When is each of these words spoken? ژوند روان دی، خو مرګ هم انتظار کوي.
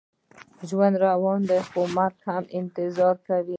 ژوند 0.69 0.95
روان 1.05 1.39
دی، 1.49 1.59
خو 1.69 1.81
مرګ 1.97 2.17
هم 2.29 2.43
انتظار 2.59 3.15
کوي. 3.27 3.49